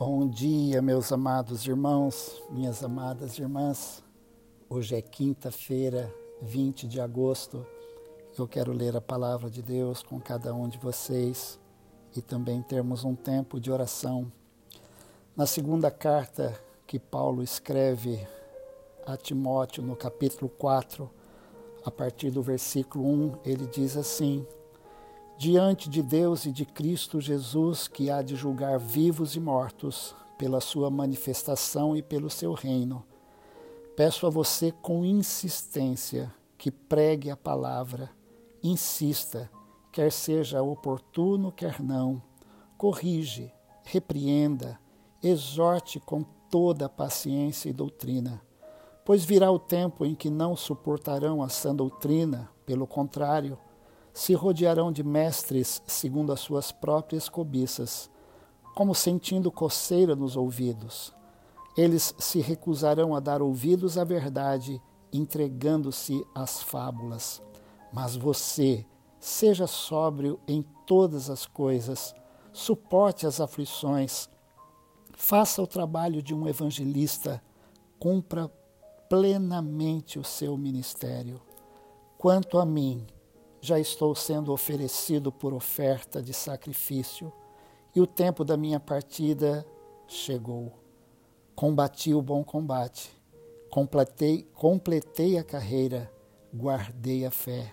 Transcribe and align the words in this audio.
Bom 0.00 0.26
dia, 0.26 0.80
meus 0.80 1.12
amados 1.12 1.66
irmãos, 1.66 2.42
minhas 2.48 2.82
amadas 2.82 3.38
irmãs. 3.38 4.02
Hoje 4.66 4.96
é 4.96 5.02
quinta-feira, 5.02 6.10
20 6.40 6.88
de 6.88 6.98
agosto. 6.98 7.66
Eu 8.38 8.48
quero 8.48 8.72
ler 8.72 8.96
a 8.96 9.00
palavra 9.02 9.50
de 9.50 9.60
Deus 9.60 10.02
com 10.02 10.18
cada 10.18 10.54
um 10.54 10.70
de 10.70 10.78
vocês 10.78 11.60
e 12.16 12.22
também 12.22 12.62
termos 12.62 13.04
um 13.04 13.14
tempo 13.14 13.60
de 13.60 13.70
oração. 13.70 14.32
Na 15.36 15.44
segunda 15.44 15.90
carta 15.90 16.58
que 16.86 16.98
Paulo 16.98 17.42
escreve 17.42 18.26
a 19.06 19.18
Timóteo, 19.18 19.82
no 19.82 19.94
capítulo 19.94 20.48
4, 20.48 21.10
a 21.84 21.90
partir 21.90 22.30
do 22.30 22.40
versículo 22.40 23.04
1, 23.04 23.32
ele 23.44 23.66
diz 23.66 23.98
assim: 23.98 24.46
diante 25.40 25.88
de 25.88 26.02
Deus 26.02 26.44
e 26.44 26.52
de 26.52 26.66
Cristo 26.66 27.18
Jesus, 27.18 27.88
que 27.88 28.10
há 28.10 28.20
de 28.20 28.36
julgar 28.36 28.78
vivos 28.78 29.36
e 29.36 29.40
mortos 29.40 30.14
pela 30.36 30.60
sua 30.60 30.90
manifestação 30.90 31.96
e 31.96 32.02
pelo 32.02 32.28
seu 32.28 32.52
reino. 32.52 33.02
Peço 33.96 34.26
a 34.26 34.30
você 34.30 34.70
com 34.70 35.02
insistência 35.02 36.30
que 36.58 36.70
pregue 36.70 37.30
a 37.30 37.38
palavra, 37.38 38.10
insista, 38.62 39.50
quer 39.90 40.12
seja 40.12 40.62
oportuno, 40.62 41.50
quer 41.50 41.80
não, 41.80 42.20
corrige, 42.76 43.50
repreenda, 43.82 44.78
exorte 45.22 45.98
com 45.98 46.22
toda 46.50 46.86
paciência 46.86 47.70
e 47.70 47.72
doutrina. 47.72 48.42
Pois 49.06 49.24
virá 49.24 49.50
o 49.50 49.58
tempo 49.58 50.04
em 50.04 50.14
que 50.14 50.28
não 50.28 50.54
suportarão 50.54 51.42
a 51.42 51.48
sã 51.48 51.74
doutrina, 51.74 52.50
pelo 52.66 52.86
contrário, 52.86 53.58
se 54.12 54.34
rodearão 54.34 54.90
de 54.92 55.02
mestres 55.02 55.82
segundo 55.86 56.32
as 56.32 56.40
suas 56.40 56.72
próprias 56.72 57.28
cobiças, 57.28 58.10
como 58.74 58.94
sentindo 58.94 59.50
coceira 59.50 60.16
nos 60.16 60.36
ouvidos. 60.36 61.14
Eles 61.76 62.14
se 62.18 62.40
recusarão 62.40 63.14
a 63.14 63.20
dar 63.20 63.40
ouvidos 63.42 63.96
à 63.96 64.04
verdade, 64.04 64.80
entregando-se 65.12 66.24
às 66.34 66.62
fábulas. 66.62 67.42
Mas 67.92 68.16
você, 68.16 68.84
seja 69.18 69.66
sóbrio 69.66 70.38
em 70.46 70.62
todas 70.86 71.30
as 71.30 71.46
coisas, 71.46 72.14
suporte 72.52 73.26
as 73.26 73.40
aflições, 73.40 74.28
faça 75.14 75.62
o 75.62 75.66
trabalho 75.66 76.22
de 76.22 76.34
um 76.34 76.48
evangelista, 76.48 77.42
cumpra 77.98 78.50
plenamente 79.08 80.18
o 80.18 80.24
seu 80.24 80.56
ministério. 80.56 81.40
Quanto 82.16 82.58
a 82.58 82.66
mim, 82.66 83.06
já 83.60 83.78
estou 83.78 84.14
sendo 84.14 84.52
oferecido 84.52 85.30
por 85.30 85.52
oferta 85.52 86.22
de 86.22 86.32
sacrifício, 86.32 87.32
e 87.94 88.00
o 88.00 88.06
tempo 88.06 88.44
da 88.44 88.56
minha 88.56 88.80
partida 88.80 89.66
chegou. 90.06 90.72
Combati 91.54 92.14
o 92.14 92.22
bom 92.22 92.42
combate, 92.42 93.10
completei, 93.70 94.48
completei 94.54 95.36
a 95.36 95.44
carreira, 95.44 96.10
guardei 96.54 97.26
a 97.26 97.30
fé. 97.30 97.72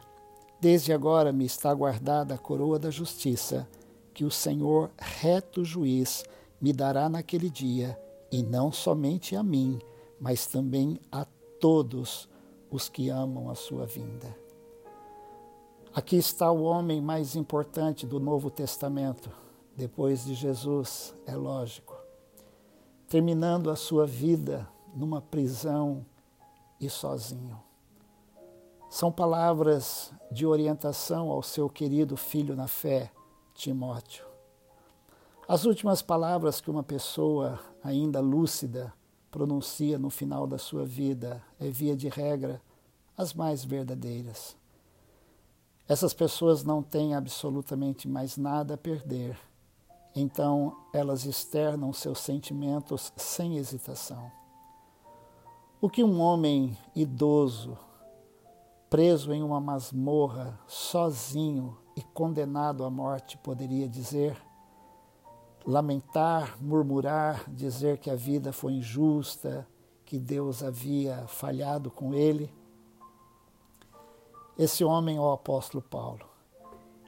Desde 0.59 0.91
agora 0.91 1.31
me 1.31 1.45
está 1.45 1.73
guardada 1.73 2.33
a 2.33 2.37
coroa 2.37 2.77
da 2.77 2.89
justiça, 2.89 3.67
que 4.13 4.25
o 4.25 4.31
Senhor, 4.31 4.89
reto 4.97 5.63
juiz, 5.63 6.25
me 6.59 6.73
dará 6.73 7.07
naquele 7.07 7.49
dia, 7.49 7.97
e 8.31 8.41
não 8.43 8.71
somente 8.71 9.35
a 9.35 9.43
mim, 9.43 9.79
mas 10.19 10.47
também 10.47 10.99
a 11.11 11.25
todos 11.59 12.27
os 12.69 12.89
que 12.89 13.09
amam 13.09 13.49
a 13.49 13.55
sua 13.55 13.85
vinda. 13.85 14.46
Aqui 15.97 16.15
está 16.15 16.51
o 16.51 16.61
homem 16.61 17.01
mais 17.01 17.35
importante 17.35 18.05
do 18.05 18.19
Novo 18.19 18.51
Testamento, 18.51 19.31
depois 19.75 20.23
de 20.23 20.35
Jesus, 20.35 21.11
é 21.25 21.35
lógico, 21.35 21.97
terminando 23.09 23.71
a 23.71 23.75
sua 23.75 24.05
vida 24.05 24.69
numa 24.95 25.23
prisão 25.23 26.05
e 26.79 26.87
sozinho. 26.87 27.59
São 28.91 29.11
palavras 29.11 30.13
de 30.31 30.45
orientação 30.45 31.31
ao 31.31 31.41
seu 31.41 31.67
querido 31.67 32.15
filho 32.15 32.55
na 32.55 32.67
fé, 32.67 33.11
Timóteo. 33.55 34.23
As 35.47 35.65
últimas 35.65 36.03
palavras 36.03 36.61
que 36.61 36.69
uma 36.69 36.83
pessoa 36.83 37.59
ainda 37.83 38.19
lúcida 38.19 38.93
pronuncia 39.31 39.97
no 39.97 40.11
final 40.11 40.45
da 40.45 40.59
sua 40.59 40.85
vida 40.85 41.43
é, 41.59 41.67
via 41.71 41.95
de 41.95 42.07
regra, 42.07 42.61
as 43.17 43.33
mais 43.33 43.65
verdadeiras. 43.65 44.55
Essas 45.89 46.13
pessoas 46.13 46.65
não 46.65 46.83
têm 46.83 47.15
absolutamente 47.15 48.09
mais 48.09 48.35
nada 48.35 48.73
a 48.73 48.77
perder, 48.77 49.37
então 50.13 50.75
elas 50.93 51.25
externam 51.25 51.93
seus 51.93 52.19
sentimentos 52.19 53.13
sem 53.15 53.57
hesitação. 53.57 54.29
O 55.79 55.89
que 55.89 56.03
um 56.03 56.19
homem 56.19 56.77
idoso, 56.93 57.77
preso 58.89 59.31
em 59.31 59.41
uma 59.41 59.61
masmorra, 59.61 60.59
sozinho 60.67 61.77
e 61.95 62.01
condenado 62.01 62.83
à 62.83 62.89
morte, 62.89 63.37
poderia 63.37 63.87
dizer? 63.87 64.35
Lamentar, 65.65 66.57
murmurar, 66.61 67.49
dizer 67.49 67.97
que 67.97 68.09
a 68.09 68.15
vida 68.15 68.51
foi 68.51 68.73
injusta, 68.73 69.65
que 70.03 70.19
Deus 70.19 70.63
havia 70.63 71.27
falhado 71.27 71.89
com 71.91 72.13
ele? 72.13 72.51
Esse 74.57 74.83
homem 74.83 75.19
o 75.19 75.31
apóstolo 75.31 75.83
Paulo. 75.83 76.27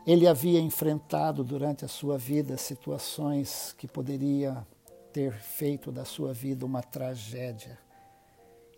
Ele 0.05 0.27
havia 0.27 0.59
enfrentado 0.59 1.43
durante 1.43 1.83
a 1.83 1.87
sua 1.87 2.15
vida 2.15 2.55
situações 2.57 3.73
que 3.75 3.87
poderia 3.87 4.65
ter 5.11 5.33
feito 5.33 5.91
da 5.91 6.05
sua 6.05 6.31
vida 6.31 6.63
uma 6.63 6.83
tragédia. 6.83 7.79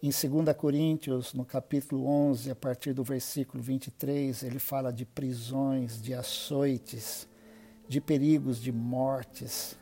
Em 0.01 0.09
2 0.09 0.55
Coríntios, 0.55 1.33
no 1.33 1.43
capítulo 1.43 2.07
11, 2.07 2.49
a 2.49 2.55
partir 2.55 2.93
do 2.93 3.03
versículo 3.03 3.61
23, 3.61 4.41
ele 4.43 4.57
fala 4.57 4.91
de 4.91 5.05
prisões, 5.05 6.01
de 6.01 6.13
açoites, 6.13 7.27
de 7.89 7.99
perigos 7.99 8.61
de 8.61 8.71
mortes, 8.71 9.77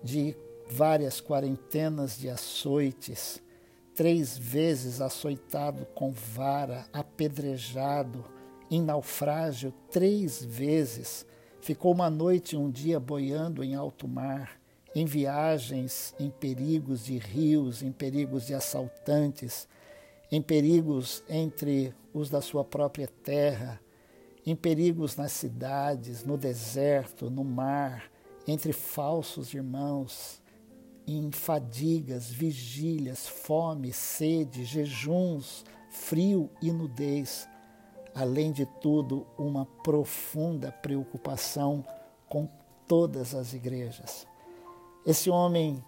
de 0.00 0.36
várias 0.70 1.20
quarentenas 1.20 2.16
de 2.16 2.30
açoites, 2.30 3.42
três 3.94 4.36
vezes 4.36 5.00
açoitado 5.00 5.86
com 5.94 6.12
vara, 6.12 6.86
apedrejado, 6.92 8.24
em 8.70 8.80
naufrágio 8.80 9.72
três 9.90 10.42
vezes, 10.42 11.26
ficou 11.60 11.92
uma 11.92 12.08
noite 12.08 12.54
e 12.54 12.58
um 12.58 12.70
dia 12.70 12.98
boiando 12.98 13.62
em 13.62 13.74
alto 13.74 14.08
mar, 14.08 14.58
em 14.94 15.04
viagens, 15.04 16.14
em 16.18 16.30
perigos 16.30 17.04
de 17.04 17.18
rios, 17.18 17.82
em 17.82 17.92
perigos 17.92 18.46
de 18.46 18.54
assaltantes, 18.54 19.68
em 20.30 20.40
perigos 20.40 21.22
entre 21.28 21.94
os 22.12 22.30
da 22.30 22.40
sua 22.40 22.64
própria 22.64 23.08
terra, 23.22 23.80
em 24.44 24.56
perigos 24.56 25.16
nas 25.16 25.32
cidades, 25.32 26.24
no 26.24 26.36
deserto, 26.36 27.30
no 27.30 27.44
mar, 27.44 28.10
entre 28.46 28.72
falsos 28.72 29.54
irmãos, 29.54 30.41
em 31.06 31.30
fadigas, 31.30 32.30
vigílias, 32.30 33.26
fome, 33.26 33.92
sede, 33.92 34.64
jejuns, 34.64 35.64
frio 35.90 36.50
e 36.60 36.70
nudez. 36.70 37.48
Além 38.14 38.52
de 38.52 38.66
tudo, 38.80 39.26
uma 39.38 39.66
profunda 39.82 40.70
preocupação 40.70 41.84
com 42.28 42.48
todas 42.86 43.34
as 43.34 43.54
igrejas. 43.54 44.26
Esse 45.06 45.30
homem 45.30 45.82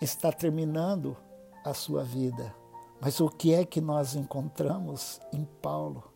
está 0.00 0.30
terminando 0.30 1.16
a 1.64 1.72
sua 1.72 2.04
vida, 2.04 2.54
mas 3.00 3.20
o 3.20 3.28
que 3.28 3.54
é 3.54 3.64
que 3.64 3.80
nós 3.80 4.14
encontramos 4.14 5.20
em 5.32 5.44
Paulo? 5.60 6.11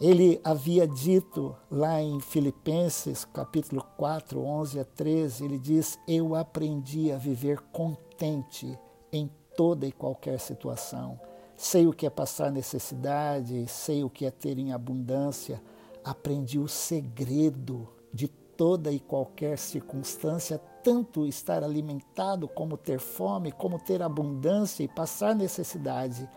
Ele 0.00 0.40
havia 0.42 0.88
dito 0.88 1.54
lá 1.70 2.02
em 2.02 2.18
Filipenses, 2.18 3.24
capítulo 3.24 3.86
4, 3.96 4.40
11 4.40 4.80
a 4.80 4.84
13, 4.84 5.44
ele 5.44 5.58
diz: 5.58 5.98
Eu 6.06 6.34
aprendi 6.34 7.12
a 7.12 7.16
viver 7.16 7.60
contente 7.72 8.76
em 9.12 9.30
toda 9.56 9.86
e 9.86 9.92
qualquer 9.92 10.40
situação. 10.40 11.18
Sei 11.56 11.86
o 11.86 11.92
que 11.92 12.06
é 12.06 12.10
passar 12.10 12.50
necessidade, 12.50 13.68
sei 13.68 14.02
o 14.02 14.10
que 14.10 14.26
é 14.26 14.30
ter 14.32 14.58
em 14.58 14.72
abundância. 14.72 15.62
Aprendi 16.04 16.58
o 16.58 16.66
segredo 16.66 17.88
de 18.12 18.26
toda 18.26 18.90
e 18.90 18.98
qualquer 18.98 19.56
circunstância, 19.58 20.58
tanto 20.82 21.24
estar 21.24 21.62
alimentado, 21.62 22.48
como 22.48 22.76
ter 22.76 22.98
fome, 22.98 23.52
como 23.52 23.78
ter 23.78 24.02
abundância 24.02 24.82
e 24.82 24.88
passar 24.88 25.36
necessidade. 25.36 26.28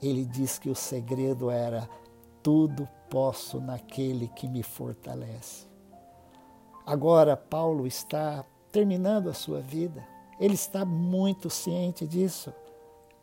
Ele 0.00 0.24
diz 0.24 0.58
que 0.58 0.70
o 0.70 0.74
segredo 0.74 1.50
era 1.50 1.88
tudo 2.44 2.86
posso 3.08 3.58
naquele 3.58 4.28
que 4.28 4.46
me 4.46 4.62
fortalece. 4.62 5.66
Agora, 6.84 7.38
Paulo 7.38 7.86
está 7.86 8.44
terminando 8.70 9.30
a 9.30 9.32
sua 9.32 9.62
vida. 9.62 10.06
Ele 10.38 10.52
está 10.52 10.84
muito 10.84 11.48
ciente 11.48 12.06
disso. 12.06 12.52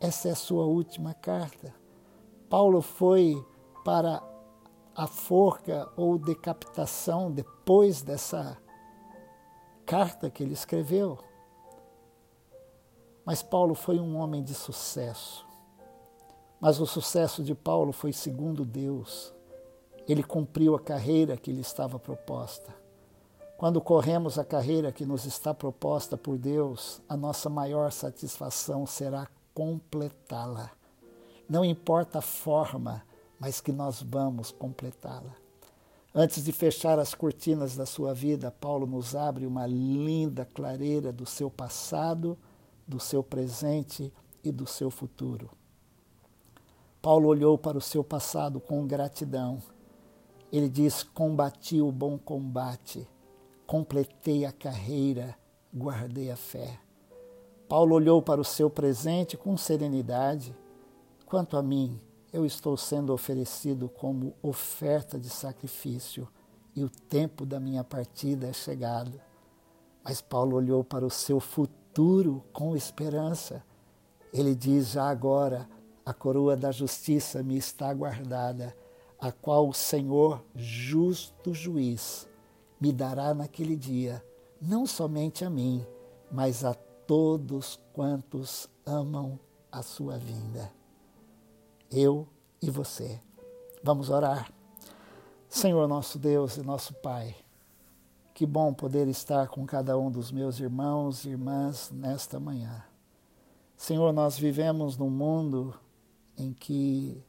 Essa 0.00 0.30
é 0.30 0.32
a 0.32 0.36
sua 0.36 0.64
última 0.64 1.14
carta. 1.14 1.72
Paulo 2.50 2.82
foi 2.82 3.40
para 3.84 4.20
a 4.94 5.06
forca 5.06 5.88
ou 5.96 6.18
decapitação 6.18 7.30
depois 7.30 8.02
dessa 8.02 8.58
carta 9.86 10.28
que 10.30 10.42
ele 10.42 10.52
escreveu. 10.52 11.16
Mas 13.24 13.40
Paulo 13.40 13.76
foi 13.76 14.00
um 14.00 14.16
homem 14.16 14.42
de 14.42 14.52
sucesso. 14.52 15.46
Mas 16.62 16.78
o 16.78 16.86
sucesso 16.86 17.42
de 17.42 17.56
Paulo 17.56 17.90
foi 17.90 18.12
segundo 18.12 18.64
Deus. 18.64 19.34
Ele 20.06 20.22
cumpriu 20.22 20.76
a 20.76 20.80
carreira 20.80 21.36
que 21.36 21.50
lhe 21.50 21.60
estava 21.60 21.98
proposta. 21.98 22.72
Quando 23.56 23.80
corremos 23.80 24.38
a 24.38 24.44
carreira 24.44 24.92
que 24.92 25.04
nos 25.04 25.24
está 25.24 25.52
proposta 25.52 26.16
por 26.16 26.38
Deus, 26.38 27.02
a 27.08 27.16
nossa 27.16 27.50
maior 27.50 27.90
satisfação 27.90 28.86
será 28.86 29.26
completá-la. 29.52 30.70
Não 31.48 31.64
importa 31.64 32.20
a 32.20 32.22
forma, 32.22 33.02
mas 33.40 33.60
que 33.60 33.72
nós 33.72 34.00
vamos 34.00 34.52
completá-la. 34.52 35.34
Antes 36.14 36.44
de 36.44 36.52
fechar 36.52 36.96
as 36.96 37.12
cortinas 37.12 37.74
da 37.74 37.86
sua 37.86 38.14
vida, 38.14 38.52
Paulo 38.52 38.86
nos 38.86 39.16
abre 39.16 39.46
uma 39.46 39.66
linda 39.66 40.44
clareira 40.44 41.12
do 41.12 41.26
seu 41.26 41.50
passado, 41.50 42.38
do 42.86 43.00
seu 43.00 43.20
presente 43.20 44.12
e 44.44 44.52
do 44.52 44.64
seu 44.64 44.92
futuro. 44.92 45.50
Paulo 47.02 47.28
olhou 47.28 47.58
para 47.58 47.76
o 47.76 47.80
seu 47.80 48.04
passado 48.04 48.60
com 48.60 48.86
gratidão. 48.86 49.60
Ele 50.52 50.68
diz: 50.68 51.02
Combati 51.02 51.80
o 51.80 51.90
bom 51.90 52.16
combate, 52.16 53.08
completei 53.66 54.44
a 54.44 54.52
carreira, 54.52 55.36
guardei 55.74 56.30
a 56.30 56.36
fé. 56.36 56.78
Paulo 57.68 57.96
olhou 57.96 58.22
para 58.22 58.40
o 58.40 58.44
seu 58.44 58.70
presente 58.70 59.36
com 59.36 59.56
serenidade. 59.56 60.56
Quanto 61.26 61.56
a 61.56 61.62
mim, 61.62 62.00
eu 62.32 62.46
estou 62.46 62.76
sendo 62.76 63.12
oferecido 63.12 63.88
como 63.88 64.34
oferta 64.40 65.18
de 65.18 65.28
sacrifício 65.28 66.28
e 66.76 66.84
o 66.84 66.88
tempo 66.88 67.44
da 67.44 67.58
minha 67.58 67.82
partida 67.82 68.46
é 68.46 68.52
chegado. 68.52 69.20
Mas 70.04 70.20
Paulo 70.20 70.54
olhou 70.56 70.84
para 70.84 71.04
o 71.04 71.10
seu 71.10 71.40
futuro 71.40 72.44
com 72.52 72.76
esperança. 72.76 73.64
Ele 74.32 74.54
diz: 74.54 74.92
Já 74.92 75.08
agora 75.08 75.68
a 76.04 76.12
coroa 76.12 76.56
da 76.56 76.70
justiça 76.70 77.42
me 77.42 77.56
está 77.56 77.92
guardada, 77.92 78.76
a 79.20 79.30
qual 79.30 79.68
o 79.68 79.74
Senhor, 79.74 80.42
justo 80.54 81.54
juiz, 81.54 82.28
me 82.80 82.92
dará 82.92 83.32
naquele 83.34 83.76
dia, 83.76 84.24
não 84.60 84.86
somente 84.86 85.44
a 85.44 85.50
mim, 85.50 85.86
mas 86.30 86.64
a 86.64 86.74
todos 86.74 87.80
quantos 87.92 88.68
amam 88.84 89.38
a 89.70 89.82
sua 89.82 90.18
vinda 90.18 90.70
eu 91.92 92.26
e 92.60 92.70
você. 92.70 93.20
Vamos 93.82 94.08
orar. 94.08 94.50
Senhor 95.48 95.86
nosso 95.86 96.18
Deus 96.18 96.56
e 96.56 96.62
nosso 96.62 96.94
Pai, 96.94 97.36
que 98.32 98.46
bom 98.46 98.72
poder 98.72 99.06
estar 99.06 99.48
com 99.48 99.66
cada 99.66 99.98
um 99.98 100.10
dos 100.10 100.32
meus 100.32 100.58
irmãos 100.58 101.24
e 101.24 101.30
irmãs 101.30 101.90
nesta 101.92 102.40
manhã. 102.40 102.82
Senhor, 103.76 104.12
nós 104.12 104.38
vivemos 104.38 104.96
num 104.96 105.10
mundo 105.10 105.74
em 106.36 106.52
que 106.52 107.22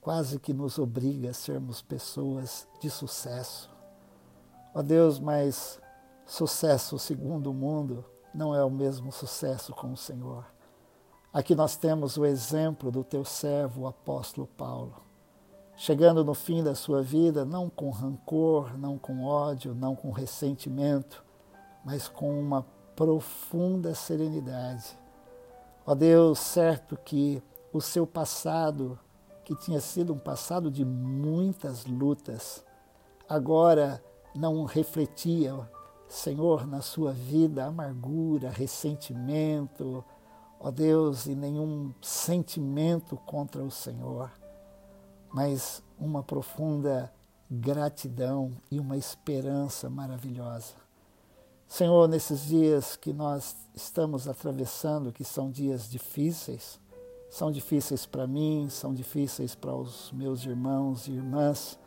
quase 0.00 0.38
que 0.38 0.52
nos 0.52 0.78
obriga 0.78 1.30
a 1.30 1.34
sermos 1.34 1.82
pessoas 1.82 2.66
de 2.80 2.88
sucesso. 2.88 3.70
Ó 4.74 4.82
Deus, 4.82 5.18
mas 5.18 5.80
sucesso 6.26 6.98
segundo 6.98 7.50
o 7.50 7.54
mundo 7.54 8.04
não 8.34 8.54
é 8.54 8.64
o 8.64 8.70
mesmo 8.70 9.12
sucesso 9.12 9.72
com 9.72 9.92
o 9.92 9.96
Senhor. 9.96 10.44
Aqui 11.32 11.54
nós 11.54 11.76
temos 11.76 12.16
o 12.16 12.24
exemplo 12.24 12.90
do 12.90 13.04
teu 13.04 13.24
servo, 13.24 13.82
o 13.82 13.86
apóstolo 13.86 14.46
Paulo, 14.46 15.02
chegando 15.76 16.24
no 16.24 16.34
fim 16.34 16.62
da 16.62 16.74
sua 16.74 17.02
vida, 17.02 17.44
não 17.44 17.70
com 17.70 17.90
rancor, 17.90 18.76
não 18.76 18.98
com 18.98 19.24
ódio, 19.24 19.74
não 19.74 19.94
com 19.94 20.10
ressentimento, 20.10 21.24
mas 21.84 22.08
com 22.08 22.40
uma 22.40 22.66
profunda 22.96 23.94
serenidade. 23.94 24.98
Ó 25.86 25.94
Deus, 25.94 26.38
certo 26.38 26.96
que 26.96 27.42
o 27.72 27.80
seu 27.80 28.06
passado, 28.06 28.98
que 29.44 29.54
tinha 29.54 29.80
sido 29.80 30.12
um 30.12 30.18
passado 30.18 30.70
de 30.70 30.84
muitas 30.84 31.84
lutas, 31.84 32.64
agora 33.28 34.02
não 34.34 34.64
refletia, 34.64 35.54
Senhor, 36.08 36.66
na 36.66 36.82
sua 36.82 37.12
vida 37.12 37.64
amargura, 37.64 38.50
ressentimento, 38.50 40.04
ó 40.58 40.70
Deus, 40.70 41.26
e 41.26 41.34
nenhum 41.34 41.94
sentimento 42.02 43.16
contra 43.18 43.62
o 43.62 43.70
Senhor, 43.70 44.30
mas 45.32 45.82
uma 45.98 46.22
profunda 46.22 47.12
gratidão 47.48 48.52
e 48.70 48.78
uma 48.78 48.96
esperança 48.96 49.88
maravilhosa. 49.88 50.74
Senhor, 51.68 52.08
nesses 52.08 52.46
dias 52.46 52.96
que 52.96 53.12
nós 53.12 53.56
estamos 53.72 54.26
atravessando, 54.26 55.12
que 55.12 55.24
são 55.24 55.50
dias 55.50 55.88
difíceis, 55.88 56.79
são 57.30 57.52
difíceis 57.52 58.04
para 58.04 58.26
mim, 58.26 58.68
são 58.68 58.92
difíceis 58.92 59.54
para 59.54 59.72
os 59.72 60.10
meus 60.10 60.44
irmãos 60.44 61.06
e 61.06 61.12
irmãs. 61.12 61.78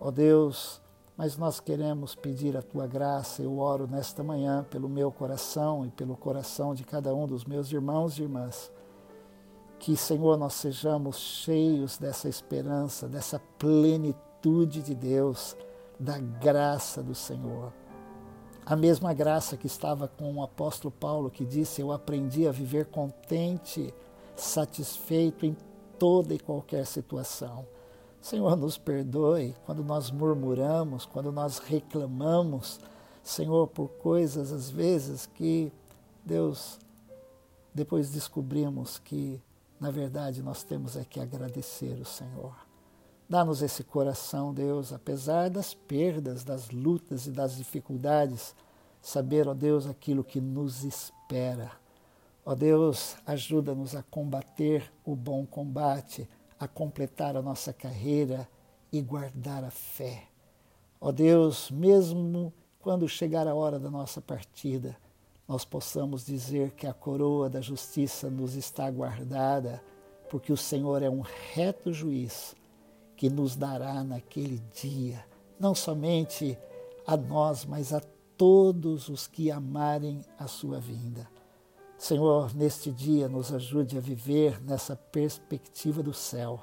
Ó 0.00 0.10
Deus, 0.10 0.80
mas 1.18 1.36
nós 1.36 1.60
queremos 1.60 2.14
pedir 2.14 2.56
a 2.56 2.62
tua 2.62 2.86
graça. 2.86 3.42
Eu 3.42 3.58
oro 3.58 3.86
nesta 3.86 4.24
manhã 4.24 4.64
pelo 4.70 4.88
meu 4.88 5.12
coração 5.12 5.84
e 5.84 5.90
pelo 5.90 6.16
coração 6.16 6.74
de 6.74 6.82
cada 6.82 7.14
um 7.14 7.26
dos 7.26 7.44
meus 7.44 7.70
irmãos 7.70 8.18
e 8.18 8.22
irmãs. 8.22 8.72
Que, 9.78 9.94
Senhor, 9.98 10.38
nós 10.38 10.54
sejamos 10.54 11.18
cheios 11.18 11.98
dessa 11.98 12.26
esperança, 12.26 13.06
dessa 13.06 13.38
plenitude 13.58 14.80
de 14.80 14.94
Deus, 14.94 15.54
da 15.98 16.18
graça 16.18 17.02
do 17.02 17.14
Senhor. 17.14 17.70
A 18.64 18.74
mesma 18.74 19.12
graça 19.12 19.58
que 19.58 19.66
estava 19.66 20.08
com 20.08 20.36
o 20.36 20.42
apóstolo 20.42 20.90
Paulo, 20.90 21.30
que 21.30 21.44
disse: 21.44 21.82
Eu 21.82 21.92
aprendi 21.92 22.46
a 22.46 22.52
viver 22.52 22.86
contente, 22.86 23.92
satisfeito 24.40 25.44
em 25.46 25.56
toda 25.98 26.34
e 26.34 26.38
qualquer 26.38 26.86
situação. 26.86 27.66
Senhor, 28.20 28.56
nos 28.56 28.76
perdoe 28.76 29.54
quando 29.64 29.82
nós 29.82 30.10
murmuramos, 30.10 31.06
quando 31.06 31.32
nós 31.32 31.58
reclamamos, 31.58 32.80
Senhor, 33.22 33.68
por 33.68 33.88
coisas 33.88 34.52
às 34.52 34.70
vezes 34.70 35.26
que, 35.26 35.72
Deus, 36.24 36.78
depois 37.74 38.10
descobrimos 38.10 38.98
que, 38.98 39.40
na 39.78 39.90
verdade, 39.90 40.42
nós 40.42 40.62
temos 40.62 40.96
é 40.96 41.04
que 41.04 41.20
agradecer 41.20 41.98
o 42.00 42.04
Senhor. 42.04 42.54
Dá-nos 43.28 43.62
esse 43.62 43.84
coração, 43.84 44.52
Deus, 44.52 44.92
apesar 44.92 45.48
das 45.48 45.72
perdas, 45.72 46.42
das 46.42 46.70
lutas 46.70 47.26
e 47.26 47.30
das 47.30 47.56
dificuldades, 47.56 48.54
saber, 49.00 49.46
ó 49.48 49.54
Deus, 49.54 49.86
aquilo 49.86 50.24
que 50.24 50.40
nos 50.40 50.82
espera. 50.84 51.70
Ó 52.50 52.54
Deus, 52.56 53.16
ajuda-nos 53.24 53.94
a 53.94 54.02
combater 54.02 54.92
o 55.04 55.14
bom 55.14 55.46
combate 55.46 56.28
a 56.58 56.66
completar 56.66 57.36
a 57.36 57.42
nossa 57.42 57.72
carreira 57.72 58.48
e 58.90 59.00
guardar 59.00 59.62
a 59.62 59.70
fé. 59.70 60.24
Ó 61.00 61.12
Deus, 61.12 61.70
mesmo 61.70 62.52
quando 62.80 63.08
chegar 63.08 63.46
a 63.46 63.54
hora 63.54 63.78
da 63.78 63.88
nossa 63.88 64.20
partida, 64.20 64.96
nós 65.46 65.64
possamos 65.64 66.26
dizer 66.26 66.72
que 66.72 66.88
a 66.88 66.92
coroa 66.92 67.48
da 67.48 67.60
justiça 67.60 68.28
nos 68.28 68.56
está 68.56 68.90
guardada, 68.90 69.80
porque 70.28 70.52
o 70.52 70.56
Senhor 70.56 71.04
é 71.04 71.08
um 71.08 71.22
reto 71.54 71.92
juiz 71.92 72.56
que 73.16 73.30
nos 73.30 73.54
dará 73.54 74.02
naquele 74.02 74.60
dia, 74.74 75.24
não 75.56 75.72
somente 75.72 76.58
a 77.06 77.16
nós, 77.16 77.64
mas 77.64 77.92
a 77.92 78.02
todos 78.36 79.08
os 79.08 79.28
que 79.28 79.52
amarem 79.52 80.24
a 80.36 80.48
sua 80.48 80.80
vinda. 80.80 81.30
Senhor, 82.00 82.56
neste 82.56 82.90
dia 82.90 83.28
nos 83.28 83.52
ajude 83.52 83.98
a 83.98 84.00
viver 84.00 84.58
nessa 84.62 84.96
perspectiva 84.96 86.02
do 86.02 86.14
céu. 86.14 86.58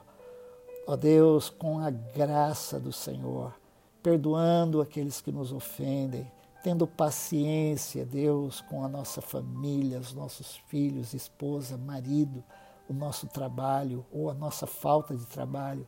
Ó 0.87 0.95
Deus, 0.95 1.47
com 1.47 1.77
a 1.77 1.91
graça 1.91 2.79
do 2.79 2.91
Senhor, 2.91 3.53
perdoando 4.01 4.81
aqueles 4.81 5.21
que 5.21 5.31
nos 5.31 5.53
ofendem, 5.53 6.29
tendo 6.63 6.87
paciência, 6.87 8.03
Deus, 8.03 8.61
com 8.61 8.83
a 8.83 8.87
nossa 8.87 9.21
família, 9.21 9.99
os 9.99 10.11
nossos 10.11 10.55
filhos, 10.69 11.13
esposa, 11.13 11.77
marido, 11.77 12.43
o 12.89 12.93
nosso 12.93 13.27
trabalho 13.27 14.03
ou 14.11 14.31
a 14.31 14.33
nossa 14.33 14.65
falta 14.65 15.15
de 15.15 15.27
trabalho. 15.27 15.87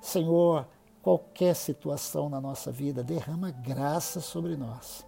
Senhor, 0.00 0.66
qualquer 1.02 1.54
situação 1.54 2.30
na 2.30 2.40
nossa 2.40 2.72
vida, 2.72 3.04
derrama 3.04 3.50
graça 3.50 4.22
sobre 4.22 4.56
nós. 4.56 5.04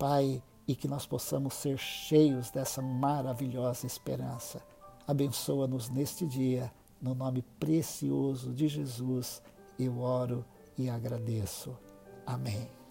Pai, 0.00 0.42
e 0.66 0.74
que 0.74 0.88
nós 0.88 1.06
possamos 1.06 1.54
ser 1.54 1.78
cheios 1.78 2.50
dessa 2.50 2.80
maravilhosa 2.80 3.86
esperança. 3.86 4.62
Abençoa-nos 5.06 5.90
neste 5.90 6.26
dia, 6.26 6.72
no 7.00 7.14
nome 7.14 7.42
precioso 7.60 8.52
de 8.52 8.68
Jesus, 8.68 9.42
eu 9.78 10.00
oro 10.00 10.44
e 10.78 10.88
agradeço. 10.88 11.76
Amém. 12.26 12.83